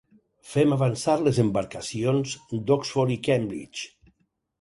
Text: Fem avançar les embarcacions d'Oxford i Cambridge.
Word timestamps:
Fem 0.51 0.71
avançar 0.77 1.17
les 1.27 1.39
embarcacions 1.43 2.33
d'Oxford 2.71 3.13
i 3.17 3.19
Cambridge. 3.29 3.85